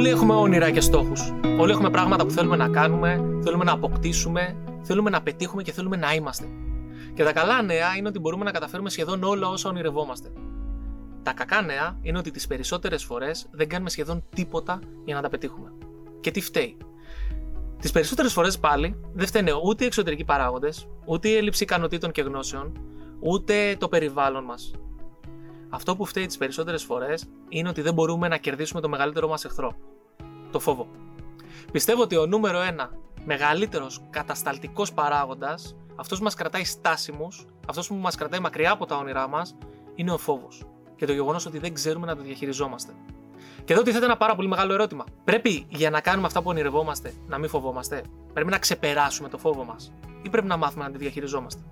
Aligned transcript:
Όλοι 0.00 0.08
έχουμε 0.08 0.34
όνειρα 0.34 0.70
και 0.70 0.80
στόχους. 0.80 1.32
Όλοι 1.58 1.72
έχουμε 1.72 1.90
πράγματα 1.90 2.24
που 2.24 2.30
θέλουμε 2.30 2.56
να 2.56 2.68
κάνουμε, 2.68 3.38
θέλουμε 3.42 3.64
να 3.64 3.72
αποκτήσουμε, 3.72 4.56
θέλουμε 4.82 5.10
να 5.10 5.22
πετύχουμε 5.22 5.62
και 5.62 5.72
θέλουμε 5.72 5.96
να 5.96 6.14
είμαστε. 6.14 6.46
Και 7.14 7.24
τα 7.24 7.32
καλά 7.32 7.62
νέα 7.62 7.96
είναι 7.96 8.08
ότι 8.08 8.18
μπορούμε 8.18 8.44
να 8.44 8.50
καταφέρουμε 8.50 8.90
σχεδόν 8.90 9.22
όλα 9.22 9.48
όσα 9.48 9.68
ονειρευόμαστε. 9.68 10.32
Τα 11.22 11.32
κακά 11.32 11.62
νέα 11.62 11.98
είναι 12.02 12.18
ότι 12.18 12.30
τις 12.30 12.46
περισσότερες 12.46 13.04
φορές 13.04 13.46
δεν 13.50 13.68
κάνουμε 13.68 13.90
σχεδόν 13.90 14.24
τίποτα 14.34 14.80
για 15.04 15.14
να 15.14 15.20
τα 15.20 15.28
πετύχουμε. 15.28 15.72
Και 16.20 16.30
τι 16.30 16.40
φταίει; 16.40 16.76
Τις 17.80 17.90
περισσότερες 17.90 18.32
φορές 18.32 18.58
πάλι 18.58 19.00
δεν 19.12 19.26
φταίνε 19.26 19.52
ούτε 19.64 19.84
οι 19.84 19.86
εξωτερικοί 19.86 20.24
παράγοντες, 20.24 20.88
ούτε 21.04 21.28
η 21.28 21.36
έλλειψη 21.36 21.62
ικανοτήτων 21.62 22.10
και 22.10 22.22
γνώσεων, 22.22 22.72
ούτε 23.20 23.76
το 23.78 23.88
περιβάλλον 23.88 24.44
μας. 24.44 24.70
Αυτό 25.68 25.96
που 25.96 26.04
φταίει 26.04 26.26
τις 26.26 26.36
περισσότερες 26.36 26.82
φορές 26.82 27.28
είναι 27.48 27.68
ότι 27.68 27.80
δεν 27.80 27.94
μπορούμε 27.94 28.28
να 28.28 28.36
κερδίσουμε 28.36 28.80
το 28.80 28.88
μεγαλύτερο 28.88 29.28
μας 29.28 29.44
εχθρό. 29.44 29.76
Το 30.50 30.58
φόβο. 30.58 30.86
Πιστεύω 31.72 32.02
ότι 32.02 32.16
ο 32.16 32.26
νούμερο 32.26 32.60
ένα 32.60 32.90
μεγαλύτερος 33.24 34.00
κατασταλτικός 34.10 34.92
παράγοντας, 34.92 35.76
αυτός 35.96 36.18
που 36.18 36.24
μας 36.24 36.34
κρατάει 36.34 36.64
στάσιμους, 36.64 37.46
αυτός 37.68 37.88
που 37.88 37.94
μας 37.94 38.16
κρατάει 38.16 38.40
μακριά 38.40 38.70
από 38.70 38.86
τα 38.86 38.96
όνειρά 38.96 39.28
μας, 39.28 39.56
είναι 39.94 40.12
ο 40.12 40.18
φόβος. 40.18 40.62
Και 40.96 41.06
το 41.06 41.12
γεγονός 41.12 41.46
ότι 41.46 41.58
δεν 41.58 41.74
ξέρουμε 41.74 42.06
να 42.06 42.16
το 42.16 42.22
διαχειριζόμαστε. 42.22 42.92
Και 43.64 43.72
εδώ 43.72 43.82
τίθεται 43.82 44.04
ένα 44.04 44.16
πάρα 44.16 44.34
πολύ 44.34 44.48
μεγάλο 44.48 44.72
ερώτημα. 44.72 45.04
Πρέπει 45.24 45.66
για 45.68 45.90
να 45.90 46.00
κάνουμε 46.00 46.26
αυτά 46.26 46.42
που 46.42 46.48
ονειρευόμαστε 46.48 47.14
να 47.26 47.38
μην 47.38 47.48
φοβόμαστε; 47.48 48.02
Πρέπει 48.32 48.50
να 48.50 48.58
ξεπεράσουμε 48.58 49.28
το 49.28 49.38
φόβο 49.38 49.64
μας. 49.64 49.92
Ή 50.22 50.28
πρέπει 50.28 50.46
να 50.46 50.56
μάθουμε 50.56 50.84
να 50.84 50.90
τη 50.90 50.98
διαχειριζόμαστε; 50.98 51.62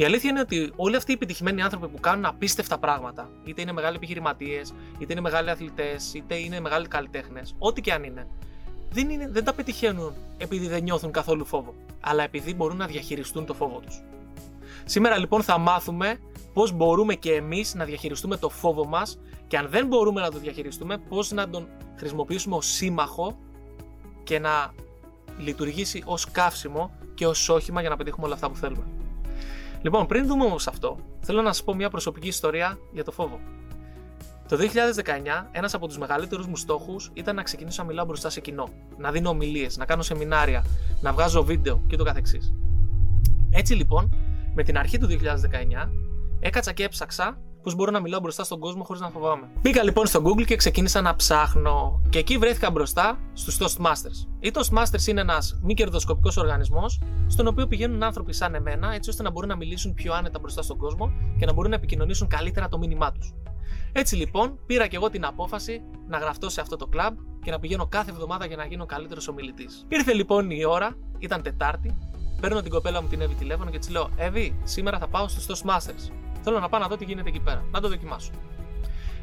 Η 0.00 0.04
αλήθεια 0.04 0.30
είναι 0.30 0.40
ότι 0.40 0.72
όλοι 0.76 0.96
αυτοί 0.96 1.10
οι 1.10 1.14
επιτυχημένοι 1.14 1.62
άνθρωποι 1.62 1.88
που 1.88 2.00
κάνουν 2.00 2.24
απίστευτα 2.24 2.78
πράγματα, 2.78 3.30
είτε 3.44 3.62
είναι 3.62 3.72
μεγάλοι 3.72 3.96
επιχειρηματίες, 3.96 4.74
είτε 4.98 5.12
είναι 5.12 5.20
μεγάλοι 5.20 5.50
αθλητές, 5.50 6.14
είτε 6.14 6.34
είναι 6.34 6.60
μεγάλοι 6.60 6.88
καλλιτέχνες, 6.88 7.54
ό,τι 7.58 7.80
και 7.80 7.92
αν 7.92 8.02
είναι, 8.02 8.26
δεν, 8.90 9.10
είναι, 9.10 9.28
δεν 9.28 9.44
τα 9.44 9.52
πετυχαίνουν 9.52 10.12
επειδή 10.36 10.68
δεν 10.68 10.82
νιώθουν 10.82 11.12
καθόλου 11.12 11.44
φόβο, 11.44 11.74
αλλά 12.00 12.22
επειδή 12.22 12.54
μπορούν 12.54 12.76
να 12.76 12.86
διαχειριστούν 12.86 13.46
το 13.46 13.54
φόβο 13.54 13.78
τους. 13.78 14.02
Σήμερα 14.84 15.18
λοιπόν 15.18 15.42
θα 15.42 15.58
μάθουμε 15.58 16.18
πώς 16.52 16.72
μπορούμε 16.72 17.14
και 17.14 17.34
εμείς 17.34 17.74
να 17.74 17.84
διαχειριστούμε 17.84 18.36
το 18.36 18.48
φόβο 18.48 18.86
μας 18.86 19.18
και 19.46 19.58
αν 19.58 19.68
δεν 19.68 19.86
μπορούμε 19.86 20.20
να 20.20 20.30
το 20.30 20.38
διαχειριστούμε, 20.38 20.98
πώς 20.98 21.30
να 21.30 21.48
τον 21.48 21.68
χρησιμοποιήσουμε 21.96 22.56
ως 22.56 22.66
σύμμαχο 22.66 23.38
και 24.24 24.38
να 24.38 24.72
λειτουργήσει 25.38 26.02
ως 26.04 26.30
καύσιμο 26.30 26.90
και 27.14 27.26
ως 27.26 27.48
όχημα 27.48 27.80
για 27.80 27.90
να 27.90 27.96
πετύχουμε 27.96 28.26
όλα 28.26 28.34
αυτά 28.34 28.50
που 28.50 28.56
θέλουμε. 28.56 28.97
Λοιπόν, 29.82 30.06
πριν 30.06 30.26
δούμε 30.26 30.44
όμως 30.44 30.66
αυτό, 30.66 30.98
θέλω 31.20 31.42
να 31.42 31.52
σας 31.52 31.64
πω 31.64 31.74
μια 31.74 31.90
προσωπική 31.90 32.28
ιστορία 32.28 32.78
για 32.92 33.04
το 33.04 33.10
φόβο. 33.10 33.40
Το 34.48 34.56
2019, 34.56 35.48
ένας 35.50 35.74
από 35.74 35.86
τους 35.86 35.98
μεγαλύτερους 35.98 36.46
μου 36.46 36.56
στόχους 36.56 37.10
ήταν 37.14 37.34
να 37.34 37.42
ξεκινήσω 37.42 37.82
να 37.82 37.88
μιλάω 37.88 38.04
μπροστά 38.04 38.30
σε 38.30 38.40
κοινό, 38.40 38.68
να 38.98 39.10
δίνω 39.10 39.28
ομιλίες, 39.28 39.76
να 39.76 39.84
κάνω 39.84 40.02
σεμινάρια, 40.02 40.64
να 41.00 41.12
βγάζω 41.12 41.44
βίντεο 41.44 41.82
κ.ο.κ. 41.88 42.16
Έτσι 43.50 43.74
λοιπόν, 43.74 44.14
με 44.54 44.62
την 44.62 44.78
αρχή 44.78 44.98
του 44.98 45.06
2019, 45.06 45.88
έκατσα 46.40 46.72
και 46.72 46.84
έψαξα 46.84 47.38
πώς 47.62 47.74
μπορώ 47.74 47.90
να 47.90 48.00
μιλάω 48.00 48.20
μπροστά 48.20 48.44
στον 48.44 48.58
κόσμο 48.58 48.84
χωρίς 48.84 49.00
να 49.02 49.10
φοβάμαι. 49.10 49.48
Μπήκα 49.60 49.82
λοιπόν 49.82 50.06
στο 50.06 50.22
Google 50.24 50.44
και 50.44 50.56
ξεκίνησα 50.56 51.00
να 51.00 51.16
ψάχνω. 51.16 52.02
Και 52.08 52.18
εκεί 52.18 52.38
βρέθηκα 52.38 52.70
μπροστά 52.70 53.18
στους 53.32 53.58
Toastmasters. 53.58 54.28
Οι 54.40 54.50
Toastmasters 54.54 55.06
είναι 55.06 55.20
ένας 55.20 55.58
μη 55.62 55.74
κερδοσκοπικός 55.74 56.36
οργανισμός, 56.36 57.00
στον 57.26 57.46
οποίο 57.46 57.66
πηγαίνουν 57.66 58.02
άνθρωποι 58.02 58.32
σαν 58.32 58.54
εμένα, 58.54 58.94
έτσι 58.94 59.10
ώστε 59.10 59.22
να 59.22 59.30
μπορούν 59.30 59.48
να 59.48 59.56
μιλήσουν 59.56 59.94
πιο 59.94 60.14
άνετα 60.14 60.38
μπροστά 60.38 60.62
στον 60.62 60.76
κόσμο 60.76 61.12
και 61.38 61.46
να 61.46 61.52
μπορούν 61.52 61.70
να 61.70 61.76
επικοινωνήσουν 61.76 62.28
καλύτερα 62.28 62.68
το 62.68 62.78
μήνυμά 62.78 63.12
τους. 63.12 63.32
Έτσι 63.92 64.16
λοιπόν, 64.16 64.58
πήρα 64.66 64.86
και 64.86 64.96
εγώ 64.96 65.10
την 65.10 65.24
απόφαση 65.24 65.82
να 66.08 66.18
γραφτώ 66.18 66.48
σε 66.48 66.60
αυτό 66.60 66.76
το 66.76 66.86
κλαμπ 66.86 67.16
και 67.42 67.50
να 67.50 67.58
πηγαίνω 67.58 67.86
κάθε 67.86 68.10
εβδομάδα 68.10 68.46
για 68.46 68.56
να 68.56 68.64
γίνω 68.64 68.86
καλύτερος 68.86 69.28
ομιλητής. 69.28 69.86
Ήρθε 69.88 70.12
λοιπόν 70.12 70.50
η 70.50 70.64
ώρα, 70.64 70.96
ήταν 71.18 71.42
Τετάρτη, 71.42 71.96
παίρνω 72.40 72.62
την 72.62 72.70
κοπέλα 72.70 73.02
μου 73.02 73.08
την 73.08 73.20
Εύη 73.20 73.34
τηλέφωνο 73.34 73.70
και 73.70 73.78
της 73.78 73.88
λέω: 73.90 74.08
Εύη, 74.16 74.60
σήμερα 74.64 74.98
θα 74.98 75.08
πάω 75.08 75.28
στους 75.28 75.46
Toastmasters. 75.46 76.12
Θέλω 76.42 76.60
να 76.60 76.68
πάω 76.68 76.80
να 76.80 76.88
δω 76.88 76.96
τι 76.96 77.04
γίνεται 77.04 77.28
εκεί 77.28 77.40
πέρα, 77.40 77.64
να 77.70 77.80
το 77.80 77.88
δοκιμάσω. 77.88 78.30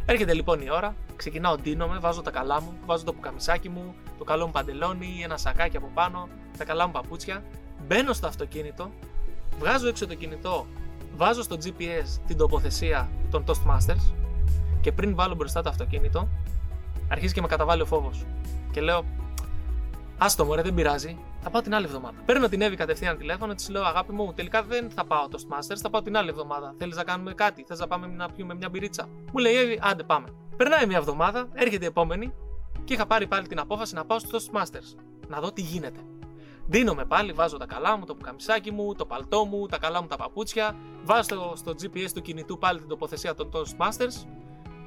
Έρχεται 0.05 0.33
λοιπόν 0.33 0.61
η 0.61 0.69
ώρα, 0.69 0.95
ξεκινάω, 1.15 1.55
ντύνομαι, 1.55 1.99
βάζω 1.99 2.21
τα 2.21 2.31
καλά 2.31 2.61
μου, 2.61 2.73
βάζω 2.85 3.03
το 3.03 3.13
πουκαμισάκι 3.13 3.69
μου, 3.69 3.95
το 4.17 4.23
καλό 4.23 4.45
μου 4.45 4.51
παντελόνι, 4.51 5.21
ένα 5.23 5.37
σακάκι 5.37 5.77
από 5.77 5.91
πάνω, 5.93 6.27
τα 6.57 6.65
καλά 6.65 6.85
μου 6.85 6.91
παπούτσια. 6.91 7.43
Μπαίνω 7.87 8.13
στο 8.13 8.27
αυτοκίνητο, 8.27 8.89
βγάζω 9.59 9.87
έξω 9.87 10.07
το 10.07 10.15
κινητό, 10.15 10.65
βάζω 11.15 11.43
στο 11.43 11.57
GPS 11.63 12.19
την 12.27 12.37
τοποθεσία 12.37 13.09
των 13.31 13.43
Toastmasters 13.47 14.13
και 14.81 14.91
πριν 14.91 15.15
βάλω 15.15 15.35
μπροστά 15.35 15.61
το 15.61 15.69
αυτοκίνητο, 15.69 16.27
αρχίζει 17.07 17.33
και 17.33 17.41
με 17.41 17.47
καταβάλει 17.47 17.81
ο 17.81 17.85
φόβος. 17.85 18.25
Και 18.71 18.81
λέω, 18.81 19.05
Άστο 20.17 20.45
μωρέ, 20.45 20.61
δεν 20.61 20.73
πειράζει, 20.73 21.17
θα 21.45 21.51
πάω 21.51 21.61
την 21.61 21.75
άλλη 21.75 21.85
εβδομάδα. 21.85 22.17
Παίρνω 22.25 22.47
την 22.49 22.61
Εύη 22.61 22.75
κατευθείαν 22.75 23.17
τηλέφωνο, 23.17 23.53
της 23.53 23.69
λέω: 23.69 23.83
Αγάπη 23.83 24.13
μου, 24.13 24.33
τελικά 24.33 24.63
δεν 24.63 24.89
θα 24.89 25.05
πάω 25.05 25.27
το 25.27 25.39
Masters, 25.49 25.77
θα 25.81 25.89
πάω 25.89 26.01
την 26.01 26.17
άλλη 26.17 26.29
εβδομάδα. 26.29 26.75
Θέλεις 26.77 26.95
να 26.95 27.03
κάνουμε 27.03 27.33
κάτι, 27.33 27.63
θες 27.67 27.79
να 27.79 27.87
πάμε 27.87 28.07
να 28.07 28.31
πιούμε 28.31 28.53
μια 28.53 28.69
μπυρίτσα; 28.69 29.09
Μου 29.31 29.39
λέει: 29.39 29.55
Εύη, 29.55 29.79
άντε 29.81 30.03
πάμε. 30.03 30.27
Περνάει 30.57 30.85
μια 30.85 30.97
εβδομάδα, 30.97 31.47
έρχεται 31.53 31.83
η 31.83 31.87
επόμενη 31.87 32.33
και 32.83 32.93
είχα 32.93 33.05
πάρει 33.05 33.27
πάλι 33.27 33.47
την 33.47 33.59
απόφαση 33.59 33.95
να 33.95 34.05
πάω 34.05 34.19
στο 34.19 34.37
Masters. 34.53 34.99
Να 35.27 35.39
δω 35.39 35.51
τι 35.51 35.61
γίνεται. 35.61 35.99
Δίνομαι 36.67 37.05
πάλι, 37.05 37.31
βάζω 37.31 37.57
τα 37.57 37.65
καλά 37.65 37.97
μου, 37.97 38.05
το 38.05 38.15
πουκαμισάκι 38.15 38.71
μου, 38.71 38.95
το 38.95 39.05
παλτό 39.05 39.45
μου, 39.45 39.65
τα 39.65 39.77
καλά 39.77 40.01
μου 40.01 40.07
τα 40.07 40.15
παπούτσια, 40.15 40.75
βάζω 41.03 41.53
στο 41.55 41.71
GPS 41.71 42.09
του 42.13 42.21
κινητού 42.21 42.57
πάλι 42.57 42.79
την 42.79 42.87
τοποθεσία 42.87 43.33
των 43.33 43.49
Toastmasters. 43.53 44.27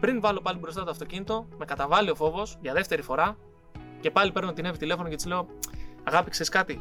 Πριν 0.01 0.21
βάλω 0.21 0.41
πάλι 0.41 0.59
μπροστά 0.59 0.85
το 0.85 0.91
αυτοκίνητο, 0.91 1.49
με 1.59 1.65
καταβάλει 1.65 2.11
ο 2.11 2.15
φόβος 2.15 2.57
για 2.61 2.73
δεύτερη 2.73 3.03
φορά 3.03 3.37
και 4.01 4.11
πάλι 4.11 4.33
παίρνω 4.33 4.53
την 4.53 4.65
Εύη 4.65 4.79
τηλέφωνο 4.79 5.09
και 5.09 5.17
της 5.17 5.27
λέω: 5.27 5.49
Αγάπη, 6.05 6.31
ξέρεις 6.31 6.49
κάτι; 6.49 6.81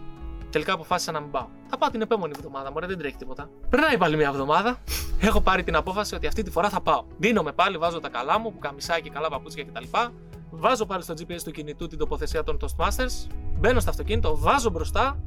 Τελικά 0.50 0.74
αποφάσισα 0.74 1.12
να 1.12 1.20
μην 1.20 1.32
πάω. 1.32 1.48
Θα 1.68 1.78
πάω 1.78 1.90
την 1.90 2.02
επόμενη 2.02 2.34
εβδομάδα, 2.38 2.72
μωρέ, 2.72 2.88
δεν 2.88 2.98
τρέχει 2.98 3.16
τίποτα. 3.16 3.50
Περνάει 3.70 3.98
πάλι 3.98 4.16
μια 4.16 4.28
εβδομάδα. 4.28 4.78
Έχω 5.20 5.42
πάρει 5.42 5.64
την 5.64 5.76
απόφαση 5.76 6.16
ότι 6.16 6.28
αυτή 6.28 6.44
τη 6.44 6.52
φορά 6.52 6.70
θα 6.70 6.82
πάω. 6.82 7.04
Δίνομαι 7.18 7.52
πάλι, 7.52 7.78
βάζω 7.78 8.00
τα 8.00 8.10
καλά 8.10 8.40
μου, 8.40 8.52
που 8.52 8.60
καμισάκι, 8.60 9.10
καλά 9.10 9.30
παπούτσια 9.30 9.64
κτλ. 9.64 9.84
Βάζω 10.52 10.86
πάλι 10.86 11.04
στο 11.04 11.14
GPS 11.14 11.42
του 11.44 11.52
κινητού 11.52 11.88
την 11.88 11.98
τοποθεσία 11.98 12.44
των 12.44 12.58
Toastmasters. 12.62 13.28
Μπαίνω 13.60 13.80
στο 13.80 13.90
αυτοκίνητο, 13.90 14.38
βάζω 14.38 14.70
μπροστά. 14.70 15.20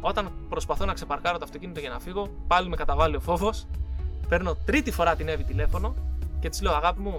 Όταν 0.00 0.32
προσπαθώ 0.48 0.84
να 0.84 0.92
ξεπαρκάρω 0.92 1.38
το 1.38 1.44
αυτοκίνητο 1.44 1.80
για 1.80 1.90
να 1.90 1.98
φύγω, 1.98 2.28
πάλι 2.46 2.68
με 2.68 2.76
καταβάλει 2.76 3.16
ο 3.16 3.20
φόβος. 3.20 3.66
Παίρνω 4.28 4.56
τρίτη 4.64 4.90
φορά 4.90 5.16
την 5.16 5.28
Εύη 5.28 5.44
τηλέφωνο 5.44 5.94
και 6.40 6.48
της 6.48 6.62
λέω: 6.62 6.74
Αγάπη 6.74 7.00
μου, 7.00 7.18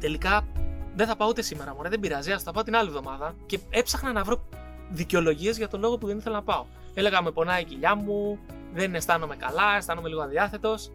τελικά 0.00 0.46
δεν 0.94 1.06
θα 1.06 1.16
πάω 1.16 1.28
ούτε 1.28 1.42
σήμερα, 1.42 1.74
μωρέ, 1.74 1.88
δεν 1.88 2.00
πειράζει, 2.00 2.32
ας 2.32 2.42
θα 2.42 2.52
πάω 2.52 2.62
την 2.62 2.76
άλλη 2.76 2.88
εβδομάδα. 2.88 3.34
Και 3.46 3.58
έψαχνα 3.70 4.12
να 4.12 4.22
βρω 4.22 4.42
δικαιολογίες 4.92 5.56
για 5.56 5.68
τον 5.68 5.80
λόγο 5.80 5.98
που 5.98 6.06
δεν 6.06 6.18
ήθελα 6.18 6.36
να 6.36 6.42
πάω. 6.42 6.64
Έλεγα 6.94 7.22
με 7.22 7.30
πονάει 7.30 7.60
η 7.62 7.64
κοιλιά 7.64 7.94
μου, 7.94 8.38
δεν 8.72 8.94
αισθάνομαι 8.94 9.36
καλά, 9.36 9.76
αισθάνομαι 9.76 10.08
λίγο 10.08 10.20
αδιάθετος 10.22 10.90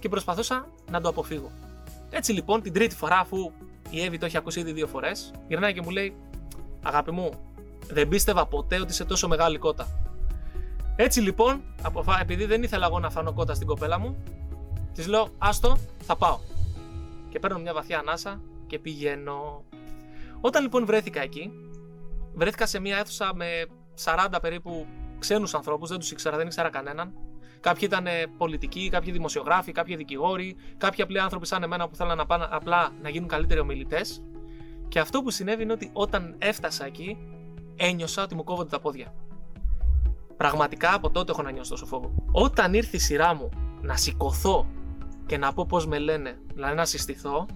και 0.00 0.08
προσπαθούσα 0.08 0.68
να 0.90 1.00
το 1.00 1.08
αποφύγω. 1.08 1.50
Έτσι 2.10 2.32
λοιπόν 2.32 2.62
την 2.62 2.72
τρίτη 2.72 2.94
φορά, 2.94 3.18
αφού 3.18 3.52
η 3.90 4.02
Εύη 4.04 4.18
το 4.18 4.26
έχει 4.26 4.36
ακούσει 4.36 4.60
ήδη 4.60 4.72
δύο 4.72 4.86
φορές, 4.86 5.32
γυρνάει 5.48 5.72
και 5.72 5.82
μου 5.82 5.90
λέει: 5.90 6.16
Αγάπη 6.82 7.10
μου, 7.10 7.30
δεν 7.90 8.08
πίστευα 8.08 8.46
ποτέ 8.46 8.80
ότι 8.80 8.92
είσαι 8.92 9.04
τόσο 9.04 9.28
μεγάλη 9.28 9.58
κότα. 9.58 9.88
Έτσι 10.96 11.20
λοιπόν, 11.20 11.62
επειδή 12.20 12.44
δεν 12.44 12.62
ήθελα 12.62 12.86
εγώ 12.86 12.98
να 12.98 13.10
φάνω 13.10 13.32
κότα 13.32 13.54
στην 13.54 13.66
κοπέλα 13.66 13.98
μου, 13.98 14.16
της 14.92 15.06
λέω: 15.06 15.28
Άστο, 15.38 15.78
θα 16.02 16.16
πάω. 16.16 16.38
Και 17.28 17.38
παίρνω 17.38 17.58
μια 17.58 17.72
βαθιά 17.72 17.98
ανάσα 17.98 18.40
και 18.66 18.78
πηγαίνω. 18.78 19.62
Όταν 20.40 20.62
λοιπόν 20.62 20.86
βρέθηκα 20.86 21.20
εκεί, 21.20 21.50
βρέθηκα 22.34 22.66
σε 22.66 22.80
μια 22.80 22.96
αίθουσα 22.96 23.34
με 23.34 23.46
40 24.04 24.26
περίπου 24.40 24.86
ξένους 25.18 25.54
ανθρώπους, 25.54 25.88
δεν 25.88 25.98
τους 25.98 26.10
ήξερα, 26.10 26.36
δεν 26.36 26.46
ήξερα 26.46 26.70
κανέναν. 26.70 27.12
Κάποιοι 27.60 27.88
ήταν 27.92 28.06
πολιτικοί, 28.38 28.88
κάποιοι 28.88 29.12
δημοσιογράφοι, 29.12 29.72
κάποιοι 29.72 29.96
δικηγόροι, 29.96 30.56
κάποιοι 30.76 31.02
απλοί 31.02 31.20
άνθρωποι 31.20 31.46
σαν 31.46 31.62
εμένα 31.62 31.88
που 31.88 31.96
θέλαν 31.96 32.16
να 32.16 32.26
πάνε 32.26 32.46
απλά 32.50 32.90
να 33.02 33.08
γίνουν 33.08 33.28
καλύτεροι 33.28 33.60
ομιλητές. 33.60 34.22
Και 34.88 34.98
αυτό 34.98 35.22
που 35.22 35.30
συνέβη 35.30 35.62
είναι 35.62 35.72
ότι 35.72 35.90
όταν 35.92 36.34
έφτασα 36.38 36.86
εκεί, 36.86 37.18
ένιωσα 37.76 38.22
ότι 38.22 38.34
μου 38.34 38.44
κόβονται 38.44 38.68
τα 38.68 38.80
πόδια. 38.80 39.14
Πραγματικά 40.36 40.94
από 40.94 41.10
τότε 41.10 41.32
έχω 41.32 41.42
να 41.42 41.50
νιώσω 41.50 41.70
τόσο 41.70 41.86
φόβο. 41.86 42.14
Όταν 42.32 42.74
ήρθε 42.74 42.96
η 42.96 43.00
σειρά 43.00 43.34
μου 43.34 43.48
να 43.80 43.96
σηκωθώ 43.96 44.66
και 45.26 45.38
να 45.38 45.52
πω 45.52 45.66
πώς 45.66 45.86
με 45.86 45.98
λένε, 45.98 46.38
δηλαδή 46.54 46.74
να 46.74 46.84
συστηθώ, 46.84 47.46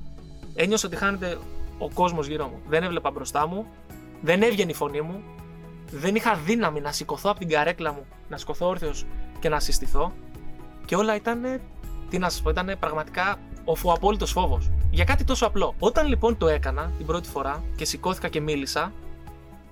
ένιωσα 0.55 0.87
ότι 0.87 0.97
χάνεται 0.97 1.39
ο 1.79 1.91
κόσμος 1.91 2.27
γύρω 2.27 2.47
μου. 2.47 2.61
Δεν 2.67 2.83
έβλεπα 2.83 3.11
μπροστά 3.11 3.47
μου, 3.47 3.67
δεν 4.21 4.43
έβγαινε 4.43 4.71
η 4.71 4.75
φωνή 4.75 5.01
μου, 5.01 5.23
δεν 5.91 6.15
είχα 6.15 6.35
δύναμη 6.35 6.81
να 6.81 6.93
σηκωθώ 6.93 7.31
από 7.31 7.39
την 7.39 7.49
καρέκλα 7.49 7.93
μου, 7.93 8.07
να 8.29 8.37
σηκωθώ 8.37 8.67
όρθιος 8.69 9.07
και 9.39 9.49
να 9.49 9.61
συστηθώ. 9.61 10.13
Και 10.85 10.97
όλα 10.97 11.15
ήταν, 11.15 11.61
τι 12.09 12.19
να 12.19 12.31
σας 12.31 12.43
πω, 12.43 12.51
ήταν 12.51 12.77
πραγματικά 12.81 13.37
ο 13.65 13.93
απόλυτος 13.93 14.31
φόβος. 14.31 14.71
Για 14.91 15.05
κάτι 15.05 15.25
τόσο 15.25 15.47
απλό. 15.47 15.75
Όταν 15.79 16.07
λοιπόν 16.07 16.37
το 16.37 16.49
έκανα 16.49 16.93
την 16.97 17.07
πρώτη 17.07 17.29
φορά 17.29 17.63
και 17.77 17.85
σηκώθηκα 17.85 18.29
και 18.29 18.41
μίλησα, 18.41 18.93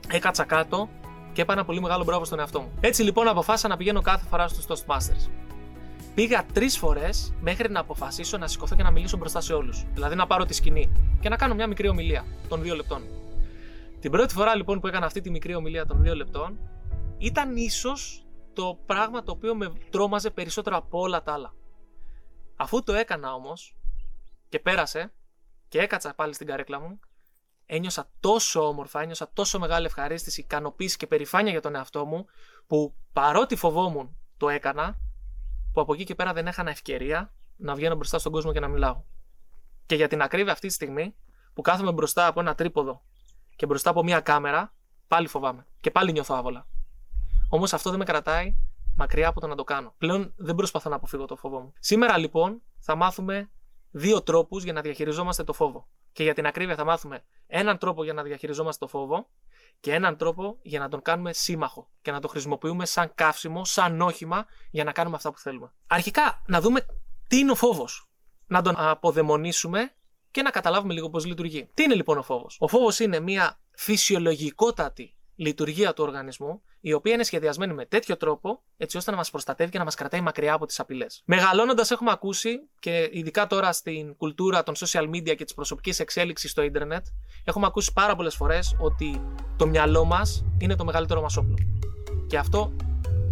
έκατσα 0.09 0.45
κάτω 0.45 0.89
και 1.33 1.43
έπανα 1.43 1.65
πολύ 1.65 1.81
μεγάλο 1.81 2.05
μπράβο 2.05 2.25
στον 2.25 2.39
εαυτό 2.39 2.61
μου. 2.61 2.71
Έτσι 2.81 3.03
λοιπόν 3.03 3.29
αποφάσισα 3.29 3.69
να 3.69 3.77
πηγαίνω 3.77 4.01
κάθε 4.01 4.27
φορά 4.29 4.49
στους 4.49 4.67
Toastmasters. 4.67 5.31
Πήγα 6.15 6.45
τρεις 6.53 6.79
φορές 6.79 7.35
μέχρι 7.41 7.71
να 7.71 7.81
αποφασίσω 7.81 8.39
να 8.39 8.47
σηκωθώ 8.47 8.77
και 8.77 8.83
να 8.83 8.91
μιλήσω 8.91 9.17
μπροστά 9.17 9.41
σε 9.41 9.53
όλους. 9.53 9.85
Δηλαδή 9.95 10.15
να 10.15 10.27
πάρω 10.27 10.45
τη 10.45 10.55
σκηνή 10.55 10.93
και 11.21 11.29
να 11.29 11.37
κάνω 11.37 11.55
μια 11.55 11.67
μικρή 11.67 11.89
ομιλία 11.89 12.25
των 12.49 12.63
δύο 12.63 12.75
λεπτών. 12.75 13.03
Την 13.99 14.11
πρώτη 14.11 14.35
φορά 14.35 14.55
λοιπόν 14.57 14.81
που 14.81 14.87
έκανα 14.87 15.07
αυτή 15.07 15.21
τη 15.21 15.31
μικρή 15.31 15.55
ομιλία 15.55 15.87
των 15.87 16.03
δύο 16.03 16.15
λεπτών, 16.15 16.59
ήταν 17.19 17.57
ίσως 17.57 18.27
το 18.53 18.79
πράγμα 18.87 19.23
το 19.23 19.33
οποίο 19.33 19.55
με 19.55 19.73
τρόμαζε 19.91 20.31
περισσότερο 20.31 20.77
από 20.77 21.01
όλα 21.01 21.23
τα 21.23 21.33
άλλα. 21.33 21.55
Αφού 22.57 22.83
το 22.83 22.93
έκανα 22.93 23.35
όμως 23.35 23.77
και 24.49 24.59
πέρασε 24.59 25.13
και 25.69 25.81
έκατσα 25.81 26.15
πάλι 26.15 26.35
στην 26.35 26.47
καρέκλα 26.47 26.81
μου, 26.81 27.01
ένιωσα 27.67 28.11
τόσο 28.21 28.69
όμορφα, 28.69 29.01
ένιωσα 29.01 29.31
τόσο 29.33 29.59
μεγάλη 29.59 29.87
ευχαρίστηση, 29.87 30.41
ικανοποίηση 30.41 30.97
και 30.97 31.07
περηφάνεια 31.07 31.51
για 31.51 31.61
τον 31.61 31.75
εαυτό 31.75 32.05
μου, 32.05 32.27
που 32.67 32.95
παρότι 33.13 33.57
φοβόμουν 33.57 34.17
το 34.37 34.49
έκανα, 34.49 34.99
που 35.73 35.81
από 35.81 35.95
εκεί 35.95 36.05
και 36.05 36.15
πέρα 36.15 36.33
δεν 36.33 36.47
έχανα 36.47 36.71
ευκαιρία 36.71 37.33
να 37.57 37.75
βγαίνω 37.75 37.95
μπροστά 37.95 38.19
στον 38.19 38.33
κόσμο 38.33 38.53
και 38.53 38.61
να 38.61 38.69
μιλάω. 38.69 39.03
Και 39.87 39.95
για 39.95 40.09
την 40.09 40.23
ακρίβεια 40.23 40.53
αυτή 40.53 40.67
τη 40.67 40.73
στιγμή, 40.73 41.15
που 41.55 41.63
κάθομαι 41.63 41.93
μπροστά 41.93 42.27
από 42.27 42.41
ένα 42.41 42.55
τρίποδο 42.55 43.03
και 43.57 43.67
μπροστά 43.67 43.91
από 43.91 44.03
μια 44.03 44.21
κάμερα, 44.21 44.75
πάλι 45.09 45.27
φοβάμαι 45.27 45.67
και 45.81 45.91
πάλι 45.91 46.13
νιώθω 46.13 46.35
άβολα. 46.35 46.67
Όμως 47.49 47.73
αυτό 47.73 47.91
δεν 47.91 47.99
με 47.99 48.05
κρατάει 48.05 48.57
μακριά 48.97 49.29
από 49.29 49.41
το 49.41 49.47
να 49.47 49.55
το 49.55 49.65
κάνω. 49.65 49.95
Πλέον 49.99 50.33
δεν 50.37 50.55
προσπαθώ 50.55 50.91
να 50.91 50.97
αποφύγω 50.97 51.25
το 51.25 51.37
φόβο 51.37 51.61
μου. 51.61 51.73
Σήμερα 51.79 52.19
λοιπόν 52.19 52.63
θα 52.79 52.95
μάθουμε 52.95 53.51
δύο 53.91 54.23
τρόπους 54.23 54.65
για 54.65 54.73
να 54.73 54.81
διαχειριζόμαστε 54.81 55.45
το 55.45 55.53
φόβο. 55.53 55.89
Και 56.13 56.23
για 56.23 56.35
την 56.35 56.47
ακρίβεια 56.47 56.75
θα 56.75 56.85
μάθουμε 56.85 57.25
έναν 57.47 57.79
τρόπο 57.79 58.05
για 58.05 58.13
να 58.13 58.23
διαχειριζόμαστε 58.23 58.85
το 58.85 58.91
φόβο 58.91 59.29
και 59.81 59.95
έναν 59.95 60.17
τρόπο 60.17 60.59
για 60.63 60.79
να 60.79 60.89
τον 60.89 61.03
κάνουμε 61.03 61.33
σύμμαχο 61.33 61.91
και 62.03 62.11
να 62.11 62.21
το 62.21 62.29
χρησιμοποιούμε 62.29 62.87
σαν 62.87 63.13
καύσιμο, 63.15 63.65
σαν 63.65 64.01
όχημα 64.01 64.47
για 64.71 64.85
να 64.85 64.93
κάνουμε 64.93 65.17
αυτά 65.17 65.31
που 65.31 65.39
θέλουμε. 65.39 65.73
Αρχικά, 65.87 66.43
να 66.47 66.61
δούμε 66.61 66.87
τι 67.29 67.39
είναι 67.39 67.51
ο 67.51 67.55
φόβος. 67.55 68.09
Να 68.47 68.63
τον 68.63 68.75
αποδαιμονίσουμε 68.79 69.95
και 70.37 70.43
να 70.43 70.51
καταλάβουμε 70.51 70.93
λίγο 70.93 71.11
πώς 71.11 71.27
λειτουργεί. 71.27 71.69
Τι 71.75 71.83
είναι 71.83 71.95
λοιπόν 71.95 72.19
ο 72.19 72.23
φόβος; 72.23 72.57
Ο 72.61 72.69
φόβος 72.69 72.99
είναι 72.99 73.21
μια 73.21 73.61
φυσιολογικότατη 73.71 75.15
λειτουργία 75.37 75.93
του 75.93 76.05
οργανισμού, 76.05 76.63
η 76.81 76.93
οποία 76.93 77.13
είναι 77.13 77.23
σχεδιασμένη 77.23 77.75
με 77.75 77.87
τέτοιο 77.87 78.17
τρόπο, 78.17 78.63
έτσι 78.77 78.97
ώστε 78.97 79.11
να 79.11 79.17
μας 79.17 79.31
προστατεύει 79.31 79.71
και 79.71 79.79
να 79.79 79.85
μας 79.85 79.95
κρατάει 79.95 80.21
μακριά 80.21 80.53
από 80.55 80.67
τις 80.67 80.81
απειλές. 80.81 81.23
Μεγαλώνοντας, 81.25 81.91
έχουμε 81.91 82.11
ακούσει, 82.11 82.61
και 82.79 83.09
ειδικά 83.13 83.47
τώρα 83.47 83.73
στην 83.73 84.17
κουλτούρα 84.17 84.63
των 84.63 84.75
social 84.77 85.09
media 85.09 85.35
και 85.37 85.45
της 85.45 85.55
προσωπικής 85.55 86.01
εξέλιξης 86.01 86.51
στο 86.51 86.63
ίντερνετ, 86.63 87.07
έχουμε 87.45 87.67
ακούσει 87.67 87.93
πάρα 87.93 88.17
πολλές 88.17 88.35
φορές 88.35 88.77
ότι 88.79 89.23
το 89.57 89.67
μυαλό 89.67 90.05
μας 90.05 90.45
είναι 90.59 90.77
το 90.77 90.85
μεγαλύτερο 90.85 91.21
μας 91.21 91.37
όπλο. 91.37 91.57
Και 92.27 92.39
αυτό 92.39 92.73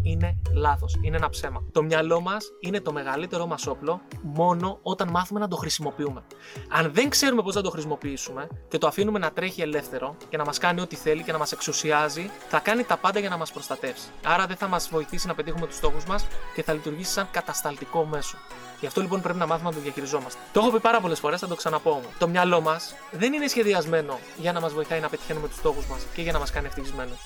είναι 0.04 0.36
λάθος. 0.54 0.98
Είναι 1.00 1.16
ένα 1.16 1.28
ψέμα. 1.28 1.62
Το 1.72 1.82
μυαλό 1.82 2.20
μας 2.20 2.46
είναι 2.60 2.80
το 2.80 2.92
μεγαλύτερό 2.92 3.46
μας 3.46 3.66
όπλο 3.66 4.00
μόνο 4.22 4.78
όταν 4.82 5.08
μάθουμε 5.08 5.40
να 5.40 5.48
το 5.48 5.56
χρησιμοποιούμε. 5.56 6.22
Αν 6.68 6.92
δεν 6.92 7.08
ξέρουμε 7.08 7.42
πώς 7.42 7.54
να 7.54 7.62
το 7.62 7.70
χρησιμοποιήσουμε 7.70 8.48
και 8.68 8.78
το 8.78 8.86
αφήνουμε 8.86 9.18
να 9.18 9.30
τρέχει 9.30 9.62
ελεύθερο 9.62 10.16
και 10.28 10.36
να 10.36 10.44
μας 10.44 10.58
κάνει 10.58 10.80
ό,τι 10.80 10.96
θέλει 10.96 11.22
και 11.22 11.32
να 11.32 11.38
μας 11.38 11.52
εξουσιάζει, 11.52 12.30
θα 12.48 12.58
κάνει 12.58 12.84
τα 12.84 12.96
πάντα 12.96 13.18
για 13.18 13.28
να 13.28 13.36
μας 13.36 13.52
προστατεύσει. 13.52 14.08
Άρα 14.24 14.46
δεν 14.46 14.56
θα 14.56 14.68
μας 14.68 14.88
βοηθήσει 14.88 15.26
να 15.26 15.34
πετύχουμε 15.34 15.66
τους 15.66 15.76
στόχους 15.76 16.04
μας 16.04 16.26
και 16.54 16.62
θα 16.62 16.72
λειτουργήσει 16.72 17.12
σαν 17.12 17.28
κατασταλτικό 17.30 18.04
μέσο. 18.04 18.36
Γι' 18.80 18.86
αυτό 18.86 19.00
λοιπόν 19.00 19.20
πρέπει 19.20 19.38
να 19.38 19.46
μάθουμε 19.46 19.68
να 19.68 19.74
το 19.74 19.82
διαχειριζόμαστε. 19.82 20.40
Το 20.52 20.60
έχω 20.60 20.70
πει 20.70 20.80
πάρα 20.80 21.00
πολλές 21.00 21.18
φορές, 21.18 21.40
θα 21.40 21.46
το 21.46 21.54
ξαναπώ 21.54 21.90
όμως. 21.90 22.10
Το 22.18 22.28
μυαλό 22.28 22.60
μας 22.60 22.94
δεν 23.10 23.32
είναι 23.32 23.46
σχεδιασμένο 23.46 24.18
για 24.36 24.52
να 24.52 24.60
μας 24.60 24.72
βοηθάει 24.72 25.00
να 25.00 25.08
πετυχαίνουμε 25.08 25.48
τους 25.48 25.56
στόχους 25.56 25.86
μας 25.86 26.06
και 26.14 26.22
για 26.22 26.32
να 26.32 26.38
μας 26.38 26.50
κάνει 26.50 26.66
ευτυχισμένους. 26.66 27.18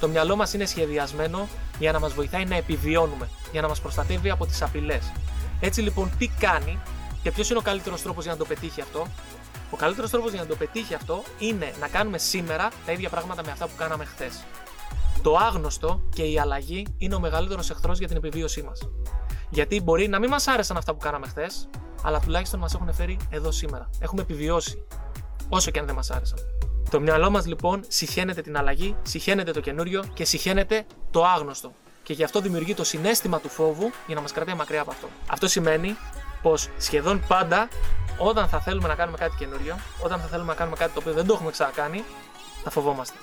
Το 0.00 0.08
μυαλό 0.08 0.36
μας 0.36 0.54
είναι 0.54 0.66
σχεδιασμένο 0.66 1.48
για 1.78 1.92
να 1.92 2.00
μας 2.00 2.14
βοηθάει 2.20 2.44
να 2.44 2.56
επιβιώνουμε, 2.56 3.28
για 3.52 3.60
να 3.60 3.68
μας 3.68 3.80
προστατεύει 3.80 4.30
από 4.30 4.46
τις 4.46 4.62
απειλές. 4.62 5.12
Έτσι 5.60 5.80
λοιπόν, 5.80 6.10
τι 6.18 6.26
κάνει 6.28 6.78
και 7.22 7.30
ποιος 7.30 7.50
είναι 7.50 7.58
ο 7.58 7.62
καλύτερος 7.62 8.02
τρόπος 8.02 8.22
για 8.24 8.32
να 8.32 8.38
το 8.38 8.44
πετύχει 8.44 8.80
αυτό; 8.80 9.06
Ο 9.70 9.76
καλύτερος 9.76 10.10
τρόπος 10.10 10.32
για 10.32 10.40
να 10.40 10.46
το 10.46 10.56
πετύχει 10.56 10.94
αυτό 10.94 11.22
είναι 11.38 11.72
να 11.80 11.88
κάνουμε 11.88 12.18
σήμερα 12.18 12.68
τα 12.86 12.92
ίδια 12.92 13.08
πράγματα 13.08 13.42
με 13.44 13.50
αυτά 13.50 13.66
που 13.66 13.72
κάναμε 13.76 14.04
χθες. 14.04 14.44
Το 15.22 15.36
άγνωστο 15.36 16.02
και 16.14 16.22
η 16.22 16.38
αλλαγή 16.38 16.86
είναι 16.98 17.14
ο 17.14 17.20
μεγαλύτερος 17.20 17.70
εχθρός 17.70 17.98
για 17.98 18.08
την 18.08 18.16
επιβίωσή 18.16 18.62
μας. 18.62 18.88
Γιατί 19.50 19.80
μπορεί 19.80 20.08
να 20.08 20.18
μην 20.18 20.30
μας 20.30 20.46
άρεσαν 20.46 20.76
αυτά 20.76 20.92
που 20.92 20.98
κάναμε 20.98 21.26
χθες, 21.26 21.68
αλλά 22.02 22.20
τουλάχιστον 22.20 22.60
μας 22.60 22.74
έχουν 22.74 22.94
φέρει 22.94 23.16
εδώ 23.30 23.50
σήμερα. 23.50 23.90
Έχουμε 23.98 24.22
επιβιώσει, 24.22 24.86
όσο 25.48 25.70
και 25.70 25.78
αν 25.78 25.86
δεν 25.86 25.94
μας 25.94 26.10
άρεσαν. 26.10 26.38
Το 26.90 27.00
μυαλό 27.00 27.30
μας 27.30 27.46
λοιπόν 27.46 27.80
συχαίνεται 27.88 28.40
την 28.40 28.56
αλλαγή, 28.56 28.96
συχαίνεται 29.02 29.50
το 29.50 29.60
καινούριο 29.60 30.04
και 30.14 30.24
συχαίνεται 30.24 30.86
το 31.10 31.24
άγνωστο. 31.24 31.72
Και 32.10 32.16
γι' 32.16 32.24
αυτό 32.24 32.40
δημιουργεί 32.40 32.74
το 32.74 32.84
συνέστημα 32.84 33.40
του 33.40 33.48
φόβου 33.48 33.90
για 34.06 34.14
να 34.14 34.20
μας 34.20 34.32
κρατάει 34.32 34.54
μακριά 34.54 34.80
από 34.80 34.90
αυτό. 34.90 35.08
Αυτό 35.26 35.48
σημαίνει 35.48 35.96
πως 36.42 36.68
σχεδόν 36.78 37.24
πάντα 37.28 37.68
όταν 38.18 38.48
θα 38.48 38.60
θέλουμε 38.60 38.88
να 38.88 38.94
κάνουμε 38.94 39.16
κάτι 39.18 39.36
καινούριο, 39.38 39.78
όταν 40.02 40.20
θα 40.20 40.26
θέλουμε 40.26 40.48
να 40.48 40.54
κάνουμε 40.54 40.76
κάτι 40.76 40.92
το 40.92 41.00
οποίο 41.00 41.12
δεν 41.12 41.26
το 41.26 41.32
έχουμε 41.32 41.50
ξανακάνει, 41.50 42.04
θα 42.62 42.70
φοβόμαστε. 42.70 43.16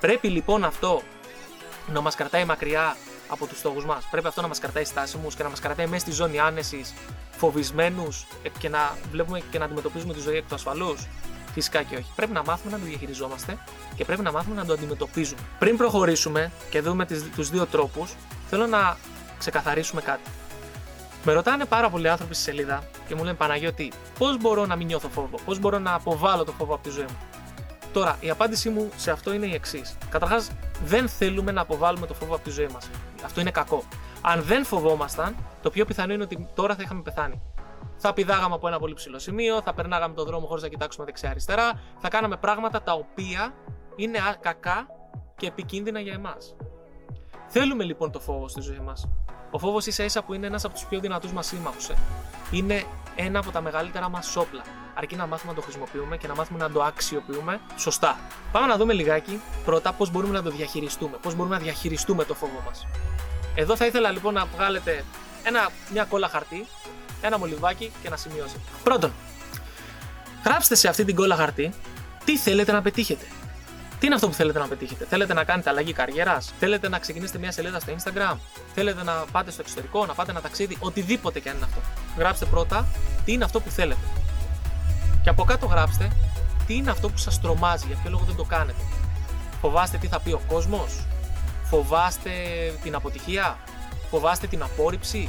Πρέπει 0.00 0.28
λοιπόν 0.28 0.64
αυτό 0.64 1.02
να 1.86 2.00
μας 2.00 2.14
κρατάει 2.14 2.44
μακριά 2.44 2.96
από 3.28 3.46
τους 3.46 3.58
στόχους 3.58 3.84
μας. 3.84 4.08
Πρέπει 4.10 4.26
αυτό 4.26 4.40
να 4.40 4.48
μας 4.48 4.58
κρατάει 4.58 4.84
στάσιμους 4.84 5.34
και 5.34 5.42
να 5.42 5.48
μας 5.48 5.60
κρατάει 5.60 5.86
μέσα 5.86 6.00
στη 6.00 6.10
ζώνη 6.10 6.38
άνεσης, 6.38 6.94
φοβισμένους 7.30 8.26
και 8.58 8.68
να 8.68 8.96
βλέπουμε 9.10 9.42
και 9.50 9.58
να 9.58 9.64
αντιμετωπίζουμε 9.64 10.14
τη 10.14 10.20
ζωή 10.20 10.36
εκ 10.36 10.48
του 10.48 10.54
ασφαλούς. 10.54 11.06
Φυσικά 11.58 11.82
και 11.82 11.96
όχι. 11.96 12.10
Πρέπει 12.16 12.32
να 12.32 12.42
μάθουμε 12.42 12.72
να 12.72 12.78
το 12.78 12.84
διαχειριζόμαστε 12.84 13.58
και 13.94 14.04
πρέπει 14.04 14.22
να 14.22 14.32
μάθουμε 14.32 14.54
να 14.54 14.64
το 14.64 14.72
αντιμετωπίζουμε. 14.72 15.40
Πριν 15.58 15.76
προχωρήσουμε 15.76 16.52
και 16.70 16.80
δούμε 16.80 17.06
τους 17.34 17.50
δύο 17.50 17.66
τρόπους, 17.66 18.14
θέλω 18.48 18.66
να 18.66 18.96
ξεκαθαρίσουμε 19.38 20.00
κάτι. 20.00 20.30
Με 21.24 21.32
ρωτάνε 21.32 21.64
πάρα 21.64 21.90
πολλοί 21.90 22.08
άνθρωποι 22.08 22.34
στη 22.34 22.42
σελίδα 22.42 22.82
και 23.08 23.14
μου 23.14 23.24
λένε 23.24 23.36
Παναγιώτη, 23.36 23.92
πώς 24.18 24.38
μπορώ 24.38 24.66
να 24.66 24.76
μην 24.76 24.86
νιώθω 24.86 25.08
φόβο, 25.08 25.38
πώς 25.44 25.58
μπορώ 25.58 25.78
να 25.78 25.94
αποβάλω 25.94 26.44
το 26.44 26.52
φόβο 26.52 26.74
από 26.74 26.82
τη 26.82 26.90
ζωή 26.90 27.04
μου; 27.08 27.18
Τώρα, 27.92 28.16
η 28.20 28.30
απάντησή 28.30 28.68
μου 28.68 28.90
σε 28.96 29.10
αυτό 29.10 29.32
είναι 29.32 29.46
η 29.46 29.54
εξής. 29.54 29.96
Καταρχάς, 30.10 30.50
δεν 30.84 31.08
θέλουμε 31.08 31.52
να 31.52 31.60
αποβάλουμε 31.60 32.06
το 32.06 32.14
φόβο 32.14 32.34
από 32.34 32.44
τη 32.44 32.50
ζωή 32.50 32.68
μας. 32.72 32.90
Αυτό 33.24 33.40
είναι 33.40 33.50
κακό. 33.50 33.84
Αν 34.20 34.42
δεν 34.42 34.64
φοβόμασταν, 34.64 35.36
το 35.62 35.70
πιο 35.70 35.84
πιθανό 35.84 36.12
είναι 36.12 36.22
ότι 36.22 36.46
τώρα 36.54 36.74
θα 36.74 36.82
είχαμε 36.82 37.02
πεθάνει. 37.02 37.40
Θα 37.96 38.12
πηδάγαμε 38.12 38.54
από 38.54 38.68
ένα 38.68 38.78
πολύ 38.78 38.94
ψηλό 38.94 39.18
σημείο, 39.18 39.62
θα 39.62 39.74
περνάγαμε 39.74 40.14
τον 40.14 40.26
δρόμο 40.26 40.46
χωρίς 40.46 40.62
να 40.62 40.68
κοιτάξουμε 40.68 41.04
δεξιά-αριστερά, 41.04 41.80
θα 41.98 42.08
κάναμε 42.08 42.36
πράγματα 42.36 42.82
τα 42.82 42.92
οποία 42.92 43.54
είναι 43.96 44.18
κακά 44.40 44.86
και 45.36 45.46
επικίνδυνα 45.46 46.00
για 46.00 46.12
εμάς. 46.12 46.54
Θέλουμε 47.46 47.84
λοιπόν 47.84 48.10
το 48.10 48.20
φόβος 48.20 48.50
στη 48.50 48.60
ζωή 48.60 48.78
μας. 48.78 49.08
Ο 49.50 49.58
φόβος 49.58 49.86
ίσα 49.86 50.04
ίσα 50.04 50.22
που 50.22 50.34
είναι 50.34 50.46
ένας 50.46 50.64
από 50.64 50.74
τους 50.74 50.84
πιο 50.84 51.00
δυνατούς 51.00 51.32
μας 51.32 51.46
σύμμαχους. 51.46 51.88
Ε. 51.88 51.94
Είναι 52.50 52.84
ένα 53.16 53.38
από 53.38 53.50
τα 53.50 53.60
μεγαλύτερα 53.60 54.08
μας 54.08 54.36
όπλα. 54.36 54.62
Αρκεί 54.94 55.16
να 55.16 55.26
μάθουμε 55.26 55.52
να 55.52 55.58
το 55.58 55.64
χρησιμοποιούμε 55.64 56.16
και 56.16 56.26
να 56.26 56.34
μάθουμε 56.34 56.58
να 56.58 56.70
το 56.70 56.82
αξιοποιούμε 56.82 57.60
σωστά. 57.76 58.16
Πάμε 58.52 58.66
να 58.66 58.76
δούμε 58.76 58.92
λιγάκι 58.92 59.40
πρώτα 59.64 59.92
πώς 59.92 60.10
μπορούμε 60.10 60.32
να 60.32 60.42
το 60.42 60.50
διαχειριστούμε. 60.50 61.16
Πώς 61.22 61.34
μπορούμε 61.34 61.56
να 61.56 61.62
διαχειριστούμε 61.62 62.24
το 62.24 62.34
φόβο 62.34 62.62
μας. 62.66 62.86
Εδώ 63.54 63.76
θα 63.76 63.86
ήθελα 63.86 64.10
λοιπόν 64.10 64.34
να 64.34 64.44
βγάλετε 64.44 65.04
ένα, 65.44 65.68
μια 65.92 66.04
κόλλα 66.04 66.28
χαρτί, 66.28 66.66
ένα 67.20 67.38
μολυβάκι 67.38 67.92
και 68.02 68.08
να 68.08 68.16
σημειώσετε. 68.16 68.60
Πρώτον, 68.84 69.12
γράψτε 70.44 70.74
σε 70.74 70.88
αυτή 70.88 71.04
την 71.04 71.14
κόλλα 71.14 71.36
χαρτί 71.36 71.72
τι 72.24 72.36
θέλετε 72.36 72.72
να 72.72 72.82
πετύχετε. 72.82 73.24
Τι 73.98 74.06
είναι 74.06 74.14
αυτό 74.14 74.28
που 74.28 74.34
θέλετε 74.34 74.58
να 74.58 74.68
πετύχετε; 74.68 75.04
Θέλετε 75.08 75.34
να 75.34 75.44
κάνετε 75.44 75.70
αλλαγή 75.70 75.92
καριέρας, 75.92 76.52
θέλετε 76.58 76.88
να 76.88 76.98
ξεκινήσετε 76.98 77.38
μια 77.38 77.52
σελίδα 77.52 77.80
στο 77.80 77.92
Instagram, 77.92 78.36
θέλετε 78.74 79.02
να 79.02 79.12
πάτε 79.12 79.50
στο 79.50 79.60
εξωτερικό, 79.62 80.06
να 80.06 80.14
πάτε 80.14 80.30
ένα 80.30 80.40
ταξίδι, 80.40 80.76
οτιδήποτε 80.80 81.40
και 81.40 81.48
αν 81.48 81.56
είναι 81.56 81.64
αυτό. 81.64 81.80
Γράψτε 82.18 82.44
πρώτα 82.44 82.86
τι 83.24 83.32
είναι 83.32 83.44
αυτό 83.44 83.60
που 83.60 83.70
θέλετε. 83.70 84.00
Και 85.22 85.28
από 85.28 85.44
κάτω 85.44 85.66
γράψτε 85.66 86.08
τι 86.66 86.74
είναι 86.74 86.90
αυτό 86.90 87.08
που 87.08 87.18
σας 87.18 87.40
τρομάζει, 87.40 87.86
για 87.86 87.96
ποιο 87.96 88.10
λόγο 88.10 88.24
δεν 88.24 88.36
το 88.36 88.44
κάνετε. 88.44 88.82
Φοβάστε 89.60 89.96
τι 89.96 90.06
θα 90.06 90.20
πει 90.20 90.32
ο 90.32 90.40
κόσμος, 90.48 91.06
φοβάστε 91.64 92.30
την 92.82 92.94
αποτυχία, 92.94 93.58
φοβάστε 94.10 94.46
την 94.46 94.62
απόρριψη, 94.62 95.28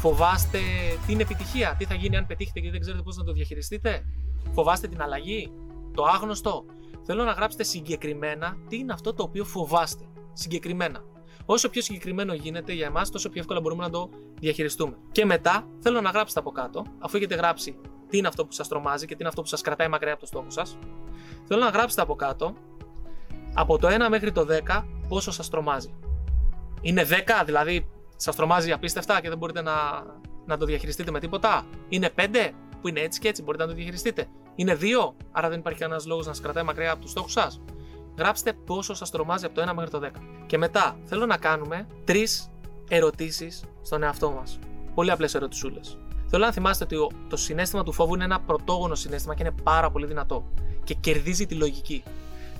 φοβάστε 0.00 0.58
την 1.06 1.20
επιτυχία, 1.20 1.74
τι 1.78 1.84
θα 1.84 1.94
γίνει 1.94 2.16
αν 2.16 2.26
πετύχετε 2.26 2.60
και 2.60 2.70
δεν 2.70 2.80
ξέρετε 2.80 3.02
πώς 3.02 3.16
να 3.16 3.24
το 3.24 3.32
διαχειριστείτε, 3.32 4.04
φοβάστε 4.52 4.88
την 4.88 5.02
αλλαγή, 5.02 5.52
το 5.94 6.04
άγνωστο; 6.04 6.64
Θέλω 7.02 7.24
να 7.24 7.32
γράψετε 7.32 7.62
συγκεκριμένα 7.62 8.56
τι 8.68 8.76
είναι 8.76 8.92
αυτό 8.92 9.14
το 9.14 9.22
οποίο 9.22 9.44
φοβάστε. 9.44 10.04
Συγκεκριμένα. 10.32 11.04
Όσο 11.44 11.68
πιο 11.68 11.82
συγκεκριμένο 11.82 12.34
γίνεται 12.34 12.72
για 12.72 12.86
εμάς, 12.86 13.10
τόσο 13.10 13.28
πιο 13.28 13.40
εύκολα 13.40 13.60
μπορούμε 13.60 13.82
να 13.82 13.90
το 13.90 14.10
διαχειριστούμε. 14.40 14.96
Και 15.12 15.24
μετά 15.24 15.68
θέλω 15.80 16.00
να 16.00 16.10
γράψετε 16.10 16.40
από 16.40 16.50
κάτω, 16.50 16.84
αφού 16.98 17.16
έχετε 17.16 17.34
γράψει 17.34 17.78
τι 18.08 18.18
είναι 18.18 18.28
αυτό 18.28 18.46
που 18.46 18.52
σας 18.52 18.68
τρομάζει 18.68 19.06
και 19.06 19.14
τι 19.14 19.20
είναι 19.20 19.28
αυτό 19.28 19.42
που 19.42 19.48
σας 19.48 19.60
κρατάει 19.60 19.88
μακριά 19.88 20.12
από 20.12 20.20
το 20.20 20.26
στόχο 20.26 20.50
σας, 20.50 20.78
θέλω 21.44 21.60
να 21.60 21.68
γράψετε 21.68 22.02
από 22.02 22.14
κάτω 22.14 22.54
από 23.54 23.78
το 23.78 23.88
1 23.88 24.08
μέχρι 24.08 24.32
το 24.32 24.46
10 24.66 24.84
πόσο 25.08 25.30
σας 25.30 25.48
τρομάζει. 25.48 25.94
Είναι 26.80 27.04
10, 27.04 27.42
δηλαδή 27.44 27.86
σας 28.22 28.36
τρομάζει 28.36 28.72
απίστευτα 28.72 29.20
και 29.20 29.28
δεν 29.28 29.38
μπορείτε 29.38 29.62
να, 29.62 29.72
να 30.46 30.56
το 30.56 30.64
διαχειριστείτε 30.64 31.10
με 31.10 31.20
τίποτα; 31.20 31.66
Είναι 31.88 32.10
5, 32.16 32.50
που 32.80 32.88
είναι 32.88 33.00
έτσι 33.00 33.20
και 33.20 33.28
έτσι, 33.28 33.42
μπορείτε 33.42 33.62
να 33.62 33.68
το 33.68 33.76
διαχειριστείτε. 33.76 34.26
Είναι 34.54 34.78
2, 34.80 35.14
άρα 35.32 35.48
δεν 35.48 35.58
υπάρχει 35.58 35.78
κανένας 35.78 36.06
λόγος 36.06 36.26
να 36.26 36.32
σας 36.32 36.42
κρατάει 36.42 36.64
μακριά 36.64 36.92
από 36.92 37.00
τους 37.00 37.10
στόχους 37.10 37.32
σας. 37.32 37.60
Γράψτε 38.18 38.52
πόσο 38.52 38.94
σας 38.94 39.10
τρομάζει 39.10 39.44
από 39.44 39.54
το 39.54 39.70
1 39.70 39.74
μέχρι 39.74 39.90
το 39.90 39.98
10. 39.98 40.10
Και 40.46 40.58
μετά 40.58 40.98
θέλω 41.04 41.26
να 41.26 41.36
κάνουμε 41.36 41.86
τρεις 42.04 42.50
ερωτήσεις 42.88 43.64
στον 43.82 44.02
εαυτό 44.02 44.30
μας. 44.30 44.58
Πολύ 44.94 45.10
απλές 45.10 45.34
ερωτησούλες. 45.34 45.98
Θέλω 46.26 46.44
να 46.44 46.52
θυμάστε 46.52 46.84
ότι 46.84 47.16
το 47.28 47.36
συνέστημα 47.36 47.82
του 47.82 47.92
φόβου 47.92 48.14
είναι 48.14 48.24
ένα 48.24 48.40
πρωτόγονο 48.40 48.94
συνέστημα 48.94 49.34
και 49.34 49.42
είναι 49.42 49.54
πάρα 49.62 49.90
πολύ 49.90 50.06
δυνατό 50.06 50.44
και 50.84 50.94
κερδίζει 50.94 51.46
τη 51.46 51.54
λογική. 51.54 52.02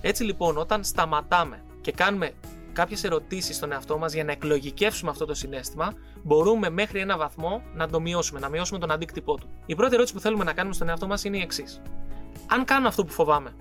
Έτσι 0.00 0.24
λοιπόν, 0.24 0.56
όταν 0.56 0.84
σταματάμε 0.84 1.62
και 1.80 1.92
κάνουμε 1.92 2.32
κάποιες 2.72 3.04
ερωτήσεις 3.04 3.56
στον 3.56 3.72
εαυτό 3.72 3.98
μας 3.98 4.12
για 4.12 4.24
να 4.24 4.32
εκλογικεύσουμε 4.32 5.10
αυτό 5.10 5.24
το 5.24 5.34
συνέστημα, 5.34 5.92
μπορούμε 6.22 6.70
μέχρι 6.70 7.00
ένα 7.00 7.16
βαθμό 7.16 7.62
να 7.74 7.88
το 7.88 8.00
μειώσουμε, 8.00 8.40
να 8.40 8.48
μειώσουμε 8.48 8.78
τον 8.78 8.90
αντίκτυπό 8.90 9.34
του. 9.36 9.48
Η 9.66 9.74
πρώτη 9.74 9.94
ερώτηση 9.94 10.14
που 10.14 10.20
θέλουμε 10.20 10.44
να 10.44 10.52
κάνουμε 10.52 10.74
στον 10.74 10.88
εαυτό 10.88 11.06
μας 11.06 11.24
είναι 11.24 11.36
η 11.36 11.40
εξής. 11.40 11.80
Αν 12.46 12.64
κάνω 12.64 12.88
αυτό 12.88 13.04
που 13.04 13.12
φοβάμαι, 13.12 13.54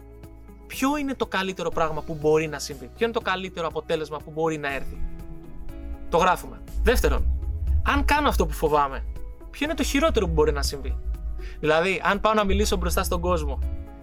ποιο 0.67 0.97
είναι 0.97 1.13
το 1.15 1.25
καλύτερο 1.25 1.69
πράγμα 1.69 2.01
που 2.01 2.17
μπορεί 2.21 2.47
να 2.47 2.59
συμβεί, 2.59 2.89
ποιο 2.95 3.05
είναι 3.05 3.13
το 3.13 3.21
καλύτερο 3.21 3.67
αποτέλεσμα 3.67 4.17
που 4.17 4.31
μπορεί 4.31 4.57
να 4.57 4.73
έρθει; 4.73 5.01
Το 6.09 6.17
γράφουμε. 6.17 6.61
Δεύτερον, 6.83 7.25
αν 7.83 8.05
κάνω 8.05 8.27
αυτό 8.27 8.45
που 8.45 8.53
φοβάμαι, 8.53 9.05
ποιο 9.51 9.65
είναι 9.65 9.75
το 9.75 9.83
χειρότερο 9.83 10.25
που 10.25 10.31
μπορεί 10.31 10.51
να 10.51 10.61
συμβεί; 10.61 10.97
Δηλαδή, 11.59 12.01
αν 12.03 12.19
πάω 12.19 12.33
να 12.33 12.43
μιλήσω 12.43 12.75
μπροστά 12.75 13.03
στον 13.03 13.21
κόσμο 13.21 13.59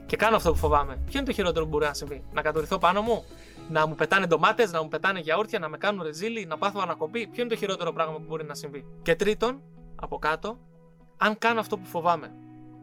και 0.07 0.17
κάνω 0.17 0.37
αυτό 0.37 0.51
που 0.51 0.59
φοβάμαι, 0.59 0.99
ποιο 1.07 1.19
είναι 1.19 1.29
το 1.29 1.33
χειρότερο 1.33 1.65
που 1.65 1.71
μπορεί 1.71 1.85
να 1.85 1.95
συμβεί; 1.95 2.23
Να 2.33 2.43
κατορθώ 2.43 2.79
πάνω 2.79 3.01
μου, 3.03 3.25
να 3.69 3.87
μου 3.87 3.95
πετάνε 3.95 4.27
ντομάτες, 4.27 4.73
να 4.73 4.83
μου 4.83 4.89
πετάνε 4.89 5.21
γιαούρτια, 5.21 5.59
να 5.59 5.69
με 5.69 5.77
κάνουν 5.77 6.03
ρεζίλι, 6.03 6.45
να 6.47 6.59
πάθω 6.59 6.81
ανακοπή. 6.83 7.27
Ποιο 7.27 7.43
είναι 7.43 7.51
το 7.51 7.57
χειρότερο 7.57 7.93
πράγμα 7.93 8.15
που 8.15 8.25
μπορεί 8.29 8.45
να 8.45 8.55
συμβεί; 8.55 8.87
Και 9.03 9.15
τρίτον, 9.17 9.63
από 9.97 10.19
κάτω, 10.19 10.59
αν 11.17 11.39
κάνω 11.39 11.61
αυτό 11.61 11.79
που 11.79 11.87
φοβάμαι, 11.87 12.33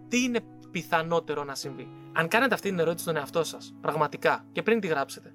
τι 0.07 0.23
είναι 0.23 0.39
πιθανότερο 0.71 1.43
να 1.43 1.55
συμβεί; 1.55 1.87
Αν 2.13 2.27
κάνετε 2.27 2.53
αυτή 2.53 2.69
την 2.69 2.79
ερώτηση 2.79 3.03
στον 3.03 3.15
εαυτό 3.15 3.43
σας, 3.43 3.73
πραγματικά, 3.81 4.45
και 4.51 4.61
πριν 4.61 4.79
τη 4.79 4.87
γράψετε, 4.87 5.33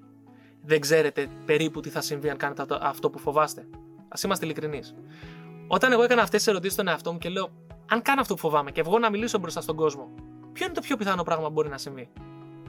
δεν 0.63 0.79
ξέρετε 0.79 1.29
περίπου 1.45 1.79
τι 1.79 1.89
θα 1.89 2.01
συμβεί 2.01 2.29
αν 2.29 2.37
κάνετε 2.37 2.65
αυτό 2.81 3.09
που 3.09 3.19
φοβάστε. 3.19 3.61
Α 4.07 4.19
είμαστε 4.23 4.45
ειλικρινείς. 4.45 4.95
Όταν 5.67 5.91
εγώ 5.91 6.03
έκανα 6.03 6.21
αυτές 6.21 6.39
τις 6.43 6.47
ερωτήσεις 6.47 6.73
στον 6.73 6.87
εαυτό 6.87 7.11
μου 7.11 7.17
και 7.17 7.29
λέω, 7.29 7.49
αν 7.89 8.01
κάνω 8.01 8.21
αυτό 8.21 8.33
που 8.33 8.39
φοβάμαι 8.39 8.71
και 8.71 8.81
βγω 8.81 8.99
να 8.99 9.09
μιλήσω 9.09 9.39
μπροστά 9.39 9.61
στον 9.61 9.75
κόσμο, 9.75 10.09
ποιο 10.53 10.65
είναι 10.65 10.73
το 10.73 10.81
πιο 10.81 10.97
πιθανό 10.97 11.23
πράγμα 11.23 11.47
που 11.47 11.53
μπορεί 11.53 11.69
να 11.69 11.77
συμβεί; 11.77 12.09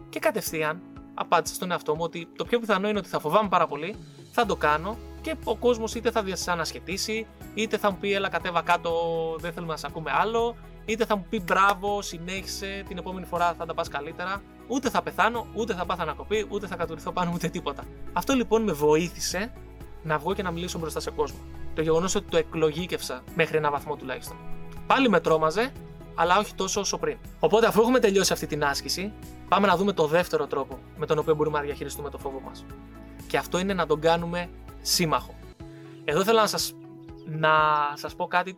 Και 0.08 0.18
κατευθείαν 0.18 0.82
απάντησα 1.20 1.54
στον 1.54 1.70
εαυτό 1.70 1.94
μου 1.94 2.02
ότι 2.02 2.28
το 2.36 2.44
πιο 2.44 2.58
πιθανό 2.58 2.88
είναι 2.88 2.98
ότι 2.98 3.08
θα 3.08 3.20
φοβάμαι 3.20 3.48
πάρα 3.48 3.66
πολύ, 3.66 3.96
θα 4.32 4.46
το 4.46 4.56
κάνω 4.56 4.96
και 5.20 5.36
ο 5.44 5.56
κόσμος 5.56 5.94
είτε 5.94 6.10
θα 6.10 6.22
διασανασχετήσει, 6.22 7.26
είτε 7.54 7.78
θα 7.78 7.90
μου 7.90 7.96
πει 8.00 8.12
Έλα, 8.12 8.28
κατέβα 8.28 8.62
κάτω, 8.62 8.90
δεν 9.38 9.52
θέλουμε 9.52 9.72
να 9.72 9.78
σε 9.78 9.86
ακούμε 9.86 10.10
άλλο, 10.14 10.56
είτε 10.84 11.04
θα 11.04 11.16
μου 11.16 11.26
πει 11.30 11.40
Μπράβο, 11.40 12.02
συνέχισε, 12.02 12.84
την 12.88 12.98
επόμενη 12.98 13.26
φορά 13.26 13.54
θα 13.58 13.66
τα 13.66 13.74
πας 13.74 13.88
καλύτερα. 13.88 14.42
Ούτε 14.66 14.90
θα 14.90 15.02
πεθάνω, 15.02 15.46
ούτε 15.54 15.74
θα 15.74 15.86
πάθω 15.86 16.02
ανακοπή, 16.02 16.46
ούτε 16.48 16.66
θα 16.66 16.76
κατουρηθώ 16.76 17.12
πάνω, 17.12 17.30
ούτε 17.34 17.48
τίποτα. 17.48 17.84
Αυτό 18.12 18.32
λοιπόν 18.32 18.62
με 18.62 18.72
βοήθησε 18.72 19.52
να 20.02 20.18
βγω 20.18 20.34
και 20.34 20.42
να 20.42 20.50
μιλήσω 20.50 20.78
μπροστά 20.78 21.00
σε 21.00 21.10
κόσμο. 21.10 21.38
Το 21.74 21.82
γεγονός 21.82 22.14
ότι 22.14 22.30
το 22.30 22.36
εκλογήκευσα 22.36 23.22
μέχρι 23.34 23.56
ένα 23.56 23.70
βαθμό 23.70 23.96
τουλάχιστον. 23.96 24.36
Πάλι 24.86 25.08
με 25.08 25.20
τρόμαζε, 25.20 25.72
αλλά 26.14 26.38
όχι 26.38 26.54
τόσο 26.54 26.80
όσο 26.80 26.98
πριν. 26.98 27.16
Οπότε, 27.40 27.66
αφού 27.66 27.80
έχουμε 27.80 27.98
τελειώσει 27.98 28.32
αυτή 28.32 28.46
την 28.46 28.64
άσκηση, 28.64 29.12
πάμε 29.50 29.66
να 29.66 29.76
δούμε 29.76 29.92
το 29.92 30.06
δεύτερο 30.06 30.46
τρόπο 30.46 30.78
με 30.96 31.06
τον 31.06 31.18
οποίο 31.18 31.34
μπορούμε 31.34 31.58
να 31.58 31.64
διαχειριστούμε 31.64 32.10
το 32.10 32.18
φόβο 32.18 32.40
μας. 32.40 32.64
Και 33.26 33.36
αυτό 33.36 33.58
είναι 33.58 33.74
να 33.74 33.86
τον 33.86 34.00
κάνουμε 34.00 34.50
σύμμαχο. 34.80 35.34
Εδώ 36.04 36.24
θέλω 36.24 36.40
να 36.40 36.46
σας 36.46 36.74
να 37.26 37.50
σας 37.94 38.14
πω 38.14 38.26
κάτι 38.26 38.54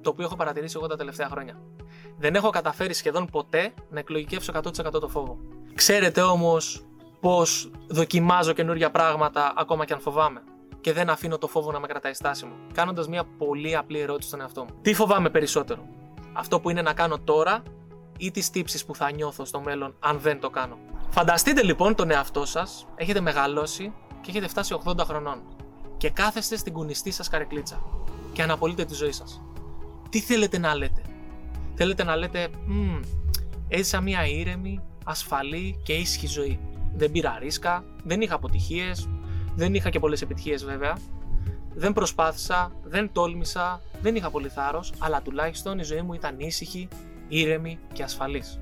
το 0.00 0.10
οποίο 0.10 0.24
έχω 0.24 0.36
παρατηρήσει 0.36 0.76
εγώ 0.78 0.86
τα 0.86 0.96
τελευταία 0.96 1.28
χρόνια. 1.28 1.60
Δεν 2.18 2.34
έχω 2.34 2.50
καταφέρει 2.50 2.94
σχεδόν 2.94 3.26
ποτέ 3.26 3.74
να 3.90 3.98
εκλογικεύσω 3.98 4.52
100% 4.52 5.00
το 5.00 5.08
φόβο. 5.08 5.38
Ξέρετε 5.74 6.20
όμως 6.20 6.84
πώς 7.20 7.70
δοκιμάζω 7.88 8.52
καινούργια 8.52 8.90
πράγματα 8.90 9.52
ακόμα 9.56 9.84
και 9.84 9.92
αν 9.92 10.00
φοβάμαι. 10.00 10.42
Και 10.80 10.92
δεν 10.92 11.10
αφήνω 11.10 11.38
το 11.38 11.46
φόβο 11.46 11.72
να 11.72 11.80
με 11.80 11.86
κρατάει 11.86 12.14
στάσιμο. 12.14 12.52
Κάνοντας 12.72 13.08
μια 13.08 13.24
πολύ 13.38 13.76
απλή 13.76 13.98
ερώτηση 14.00 14.28
στον 14.28 14.40
εαυτό 14.40 14.60
μου. 14.60 14.70
Τι 14.82 14.94
φοβάμαι 14.94 15.30
περισσότερο, 15.30 15.88
Αυτό 16.32 16.60
που 16.60 16.70
είναι 16.70 16.82
να 16.82 16.92
κάνω 16.92 17.18
τώρα 17.18 17.62
ή 18.18 18.30
τις 18.30 18.50
τύψεις 18.50 18.84
που 18.84 18.94
θα 18.94 19.12
νιώθω 19.12 19.44
στο 19.44 19.60
μέλλον 19.60 19.94
αν 20.00 20.18
δεν 20.18 20.40
το 20.40 20.50
κάνω. 20.50 20.78
Φανταστείτε 21.10 21.62
λοιπόν 21.62 21.94
τον 21.94 22.10
εαυτό 22.10 22.44
σας, 22.44 22.86
έχετε 22.94 23.20
μεγαλώσει 23.20 23.92
και 24.20 24.30
έχετε 24.30 24.48
φτάσει 24.48 24.76
80 24.84 24.98
χρονών. 24.98 25.42
Και 25.96 26.10
κάθεστε 26.10 26.56
στην 26.56 26.72
κουνιστή 26.72 27.10
σας 27.10 27.28
καρεκλίτσα 27.28 27.82
και 28.32 28.42
αναπολύτε 28.42 28.84
τη 28.84 28.94
ζωή 28.94 29.12
σας. 29.12 29.42
Τι 30.10 30.20
θέλετε 30.20 30.58
να 30.58 30.74
λέτε, 30.74 31.02
Θέλετε 31.74 32.04
να 32.04 32.16
λέτε, 32.16 32.48
έζησα 33.68 34.00
μια 34.00 34.26
ήρεμη, 34.26 34.80
ασφαλή 35.04 35.80
και 35.82 35.92
ήσυχη 35.92 36.26
ζωή. 36.26 36.60
Δεν 36.94 37.10
πήρα 37.10 37.38
ρίσκα, 37.40 37.84
δεν 38.04 38.20
είχα 38.20 38.34
αποτυχίες, 38.34 39.08
δεν 39.54 39.74
είχα 39.74 39.90
και 39.90 39.98
πολλές 39.98 40.22
επιτυχίες 40.22 40.64
βέβαια. 40.64 40.96
Δεν 41.74 41.92
προσπάθησα, 41.92 42.72
δεν 42.82 43.12
τόλμησα, 43.12 43.80
δεν 44.02 44.16
είχα 44.16 44.30
πολύ 44.30 44.48
θάρρος, 44.48 44.92
αλλά 44.98 45.22
τουλάχιστον 45.22 45.78
η 45.78 45.82
ζωή 45.82 46.02
μου 46.02 46.14
ήταν 46.14 46.38
ήσυχη, 46.38 46.88
ήρεμη 47.28 47.78
και 47.92 48.02
ασφαλής. 48.02 48.60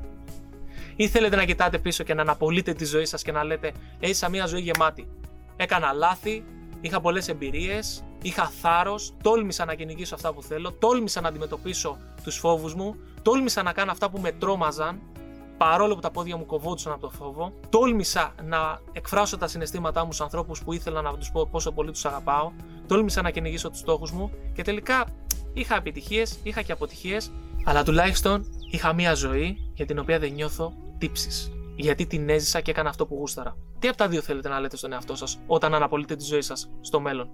Ή 0.97 1.09
θέλετε 1.09 1.37
να 1.37 1.45
κοιτάτε 1.45 1.78
πίσω 1.78 2.04
και 2.04 2.14
να 2.14 2.23
αναπολύτε 2.23 2.73
τη 2.73 2.85
ζωή 2.85 3.04
σας 3.04 3.23
και 3.23 3.33
να 3.33 3.45
λέτε: 3.45 3.73
Έζησα 4.00 4.28
μια 4.28 4.47
ζωή 4.47 4.61
γεμάτη. 4.61 5.09
Έκανα 5.57 5.92
λάθη, 5.92 6.45
είχα 6.81 7.00
πολλές 7.00 7.28
εμπειρίες, 7.28 8.04
είχα 8.23 8.49
θάρρος, 8.61 9.14
τόλμησα 9.23 9.64
να 9.64 9.75
κυνηγήσω 9.75 10.14
αυτά 10.14 10.33
που 10.33 10.42
θέλω, 10.42 10.73
τόλμησα 10.73 11.21
να 11.21 11.28
αντιμετωπίσω 11.28 11.97
τους 12.23 12.37
φόβους 12.37 12.75
μου, 12.75 12.97
τόλμησα 13.23 13.62
να 13.62 13.73
κάνω 13.73 13.90
αυτά 13.90 14.11
που 14.11 14.19
με 14.19 14.33
τρόμαζαν, 14.33 15.00
παρόλο 15.57 15.95
που 15.95 16.00
τα 16.00 16.11
πόδια 16.11 16.37
μου 16.37 16.47
κοβόντουσαν 16.47 16.92
από 16.92 17.00
το 17.00 17.11
φόβο, 17.11 17.52
τόλμησα 17.69 18.35
να 18.42 18.81
εκφράσω 18.92 19.38
τα 19.38 19.47
συναισθήματά 19.47 20.00
μου 20.04 20.12
στους 20.12 20.21
ανθρώπους 20.21 20.62
που 20.62 20.73
ήθελα 20.73 21.02
να 21.02 21.16
τους 21.16 21.31
πω 21.31 21.49
πόσο 21.50 21.73
πολύ 21.73 21.90
τους 21.90 22.04
αγαπάω, 22.04 22.52
τόλμησα 22.87 23.23
να 23.23 23.31
κυνηγήσω 23.31 23.71
τους 23.71 23.78
στόχους 23.78 24.11
μου 24.11 24.31
και 24.52 24.62
τελικά 24.62 25.07
είχα 25.52 25.76
επιτυχίες, 25.76 26.38
είχα 26.42 26.62
και 26.62 26.73
αποτυχίες, 26.73 27.33
αλλά 27.64 27.83
τουλάχιστον 27.83 28.45
είχα 28.71 28.92
μία 28.92 29.14
ζωή 29.14 29.71
για 29.75 29.87
την 29.87 29.99
οποία 29.99 30.19
δεν 30.19 30.33
νιώθω 30.33 30.73
τύψεις. 30.99 31.52
Γιατί 31.76 32.07
την 32.07 32.28
έζησα 32.28 32.61
και 32.61 32.71
έκανα 32.71 32.88
αυτό 32.88 33.07
που 33.07 33.14
γούσταρα. 33.14 33.57
Τι 33.78 33.88
από 33.88 33.97
τα 33.97 34.09
δύο 34.09 34.21
θέλετε 34.21 34.49
να 34.49 34.61
λέτε 34.61 34.76
στον 34.76 34.92
εαυτό 34.92 35.16
σας 35.16 35.38
όταν 35.47 35.75
αναπολύτε 35.75 36.16
τη 36.16 36.25
ζωή 36.25 36.40
σας 36.40 36.71
στο 36.81 37.00
μέλλον; 37.00 37.31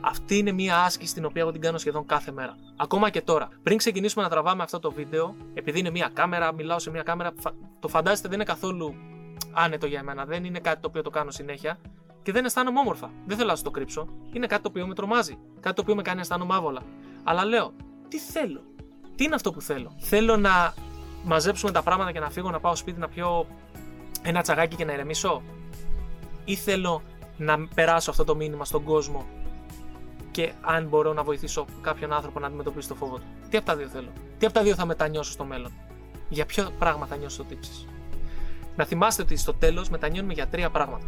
Αυτή 0.00 0.38
είναι 0.38 0.52
μια 0.52 0.78
άσκηση 0.78 1.14
την 1.14 1.24
οποία 1.24 1.42
εγώ 1.42 1.50
την 1.50 1.60
κάνω 1.60 1.78
σχεδόν 1.78 2.06
κάθε 2.06 2.32
μέρα. 2.32 2.56
Ακόμα 2.76 3.10
και 3.10 3.20
τώρα. 3.20 3.48
Πριν 3.62 3.76
ξεκινήσουμε 3.76 4.24
να 4.24 4.30
τραβάμε 4.30 4.62
αυτό 4.62 4.78
το 4.78 4.92
βίντεο, 4.92 5.34
επειδή 5.54 5.78
είναι 5.78 5.90
μια 5.90 6.10
κάμερα, 6.12 6.52
μιλάω 6.52 6.78
σε 6.78 6.90
μια 6.90 7.02
κάμερα, 7.02 7.32
το 7.80 7.88
φαντάζεστε 7.88 8.28
δεν 8.28 8.36
είναι 8.36 8.46
καθόλου 8.48 8.94
άνετο 9.52 9.86
για 9.86 10.02
μένα. 10.02 10.24
Δεν 10.24 10.44
είναι 10.44 10.58
κάτι 10.58 10.80
το 10.80 10.88
οποίο 10.88 11.02
το 11.02 11.10
κάνω 11.10 11.30
συνέχεια 11.30 11.78
και 12.22 12.32
δεν 12.32 12.44
αισθάνομαι 12.44 12.78
όμορφα. 12.78 13.10
Δεν 13.26 13.36
θέλω 13.36 13.48
να 13.48 13.54
σας 13.54 13.64
το 13.64 13.70
κρύψω. 13.70 14.08
Είναι 14.32 14.46
κάτι 14.46 14.62
το 14.62 14.68
οποίο 14.68 14.86
με 14.86 14.94
τρομάζει. 14.94 15.38
Κάτι 15.60 15.74
το 15.74 15.82
οποίο 15.82 15.94
με 15.94 16.02
κάνει 16.02 16.16
να 16.16 16.22
αισθάνομαι 16.22 16.54
άβολα. 16.54 16.82
Αλλά 17.24 17.44
λέω, 17.44 17.72
τι 18.08 18.18
θέλω; 18.18 18.62
Τι 19.20 19.26
είναι 19.26 19.34
αυτό 19.34 19.52
που 19.52 19.60
θέλω; 19.60 19.92
Θέλω 19.98 20.36
να 20.36 20.74
μαζέψουμε 21.24 21.72
τα 21.72 21.82
πράγματα 21.82 22.12
και 22.12 22.20
να 22.20 22.30
φύγω 22.30 22.50
να 22.50 22.60
πάω 22.60 22.76
σπίτι 22.76 23.00
να 23.00 23.08
πιω 23.08 23.46
ένα 24.22 24.42
τσαγάκι 24.42 24.76
και 24.76 24.84
να 24.84 24.92
ηρεμήσω; 24.92 25.42
Ή 26.44 26.54
θέλω 26.54 27.02
να 27.36 27.68
περάσω 27.74 28.10
αυτό 28.10 28.24
το 28.24 28.36
μήνυμα 28.36 28.64
στον 28.64 28.84
κόσμο 28.84 29.26
και 30.30 30.52
αν 30.60 30.86
μπορώ 30.86 31.12
να 31.12 31.22
βοηθήσω 31.22 31.66
κάποιον 31.80 32.12
άνθρωπο 32.12 32.40
να 32.40 32.46
αντιμετωπίσει 32.46 32.88
το 32.88 32.94
φόβο 32.94 33.16
του; 33.16 33.22
Τι 33.50 33.56
από 33.56 33.66
τα 33.66 33.76
δύο 33.76 33.86
θέλω; 33.86 34.08
Τι 34.38 34.46
από 34.46 34.54
τα 34.54 34.62
δύο 34.62 34.74
θα 34.74 34.84
μετανιώσω 34.84 35.32
στο 35.32 35.44
μέλλον; 35.44 35.72
Για 36.28 36.46
ποιο 36.46 36.70
πράγμα 36.78 37.06
θα 37.06 37.16
νιώσω 37.16 37.44
τύψει. 37.44 37.88
Να 38.76 38.84
θυμάστε 38.84 39.22
ότι 39.22 39.36
στο 39.36 39.54
τέλος 39.54 39.88
μετανιώνουμε 39.88 40.32
για 40.32 40.46
τρία 40.46 40.70
πράγματα. 40.70 41.06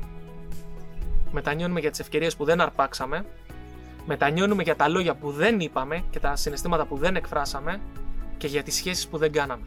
Μετανιώνουμε 1.31 1.81
για 1.81 1.91
τις 1.91 2.01
ευκαιρίες 2.01 2.37
που 2.37 2.45
δεν 2.45 2.61
αρπάξαμε, 2.61 3.25
μετανιώνουμε 4.07 4.63
για 4.63 4.77
τα 4.77 4.89
λόγια 4.89 5.15
που 5.15 5.31
δεν 5.31 5.61
είπαμε 5.61 6.05
και 6.11 6.21
τα 6.21 6.37
συναισθήματα 6.37 6.85
που 6.85 6.97
δεν 6.97 7.17
εκφράσαμε 7.17 7.81
και 8.43 8.49
για 8.49 8.63
τις 8.63 8.75
σχέσεις 8.75 9.09
που 9.09 9.19
δεν 9.19 9.33
κάναμε. 9.33 9.67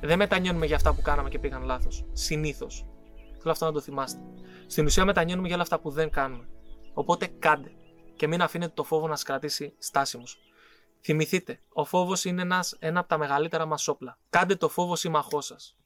Δεν 0.00 0.18
μετανιώνουμε 0.18 0.66
για 0.66 0.76
αυτά 0.76 0.94
που 0.94 1.02
κάναμε 1.02 1.28
και 1.28 1.38
πήγαν 1.38 1.62
λάθος. 1.62 2.04
Συνήθως. 2.12 2.86
Θέλω 3.38 3.52
αυτό 3.52 3.64
να 3.64 3.72
το 3.72 3.80
θυμάστε. 3.80 4.20
Στην 4.66 4.84
ουσία 4.84 5.04
μετανιώνουμε 5.04 5.46
για 5.46 5.54
όλα 5.54 5.64
αυτά 5.64 5.80
που 5.80 5.90
δεν 5.90 6.10
κάνουμε. 6.10 6.48
Οπότε 6.92 7.26
κάντε 7.26 7.72
και 8.16 8.26
μην 8.26 8.42
αφήνετε 8.42 8.72
το 8.74 8.84
φόβο 8.84 9.08
να 9.08 9.14
σας 9.14 9.24
κρατήσει 9.24 9.74
στάσιμου. 9.78 10.24
Θυμηθείτε, 11.00 11.60
ο 11.72 11.84
φόβος 11.84 12.24
είναι 12.24 12.42
ένας, 12.42 12.76
ένα 12.78 13.00
από 13.00 13.08
τα 13.08 13.18
μεγαλύτερα 13.18 13.66
μας 13.66 13.88
όπλα. 13.88 14.18
Κάντε 14.30 14.54
το 14.54 14.68
φόβο 14.68 14.96
σύμμαχός 14.96 15.46
σας. 15.46 15.76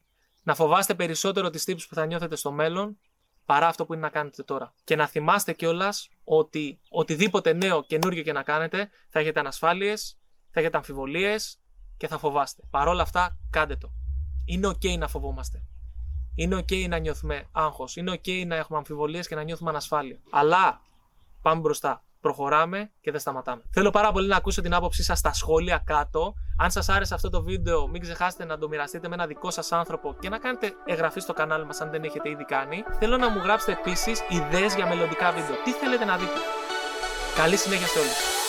Να 0.43 0.55
φοβάστε 0.55 0.95
περισσότερο 0.95 1.49
τις 1.49 1.63
τύψεις 1.63 1.87
που 1.87 1.95
θα 1.95 2.05
νιώθετε 2.05 2.35
στο 2.35 2.51
μέλλον 2.51 2.97
παρά 3.45 3.67
αυτό 3.67 3.85
που 3.85 3.93
είναι 3.93 4.01
να 4.01 4.09
κάνετε 4.09 4.43
τώρα. 4.43 4.73
Και 4.83 4.95
να 4.95 5.07
θυμάστε 5.07 5.53
κιόλας 5.53 6.09
ότι 6.23 6.79
οτιδήποτε 6.89 7.53
νέο 7.53 7.83
καινούριο 7.83 8.23
και 8.23 8.33
να 8.33 8.43
κάνετε 8.43 8.89
θα 9.09 9.19
έχετε 9.19 9.39
ανασφάλειες, 9.39 10.17
θα 10.51 10.59
έχετε 10.59 10.77
αμφιβολίες 10.77 11.57
και 12.03 12.09
θα 12.09 12.17
φοβάστε. 12.17 12.61
Παρ' 12.69 12.87
όλα 12.87 13.01
αυτά, 13.01 13.37
κάντε 13.49 13.75
το. 13.75 13.91
Είναι 14.45 14.67
OK 14.67 14.97
να 14.97 15.07
φοβόμαστε. 15.07 15.63
Είναι 16.35 16.55
OK 16.57 16.87
να 16.87 16.97
νιώθουμε 16.97 17.47
άγχος. 17.51 17.95
Είναι 17.95 18.11
OK 18.11 18.45
να 18.47 18.55
έχουμε 18.55 18.77
αμφιβολίες 18.77 19.27
και 19.27 19.35
να 19.35 19.43
νιώθουμε 19.43 19.69
ανασφάλεια. 19.69 20.19
Αλλά 20.29 20.81
πάμε 21.41 21.61
μπροστά 21.61 22.03
προχωράμε 22.21 22.91
και 23.01 23.11
δεν 23.11 23.19
σταματάμε. 23.19 23.61
Θέλω 23.69 23.89
πάρα 23.89 24.11
πολύ 24.11 24.27
να 24.27 24.35
ακούσω 24.35 24.61
την 24.61 24.73
άποψή 24.73 25.03
σας 25.03 25.19
στα 25.19 25.33
σχόλια 25.33 25.81
κάτω. 25.85 26.33
Αν 26.57 26.71
σας 26.71 26.89
άρεσε 26.89 27.13
αυτό 27.13 27.29
το 27.29 27.43
βίντεο, 27.43 27.87
μην 27.87 28.01
ξεχάσετε 28.01 28.45
να 28.45 28.57
το 28.57 28.67
μοιραστείτε 28.67 29.07
με 29.07 29.13
ένα 29.13 29.27
δικό 29.27 29.51
σας 29.51 29.71
άνθρωπο 29.71 30.15
και 30.19 30.29
να 30.29 30.37
κάνετε 30.37 30.73
εγγραφή 30.85 31.19
στο 31.19 31.33
κανάλι 31.33 31.65
μας 31.65 31.81
αν 31.81 31.89
δεν 31.89 32.03
έχετε 32.03 32.29
ήδη 32.29 32.45
κάνει. 32.45 32.83
Θέλω 32.99 33.17
να 33.17 33.29
μου 33.29 33.39
γράψετε 33.39 33.71
επίσης 33.71 34.21
ιδέες 34.29 34.75
για 34.75 34.87
μελλοντικά 34.87 35.31
βίντεο. 35.31 35.55
Τι 35.63 35.71
θέλετε 35.71 36.05
να 36.05 36.17
δείτε. 36.17 36.39
Καλή 37.35 37.57
συνέχεια 37.57 37.87
σε 37.87 37.99
όλους. 37.99 38.42